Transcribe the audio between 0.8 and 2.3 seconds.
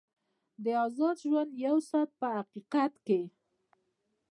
ازاد ژوند یو ساعت په